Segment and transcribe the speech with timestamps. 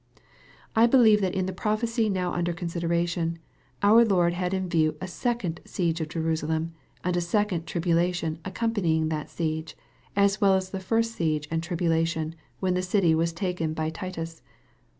[0.75, 3.37] I believe that in the prophecy now under consideration,
[3.83, 9.09] our Lord had in view a second siege of Jerusalem, and a second tribulation accompanying
[9.09, 9.77] that siege,
[10.15, 14.41] as well as the first siege and tribulation when the city was taken by Titus.